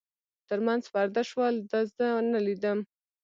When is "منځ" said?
0.67-0.83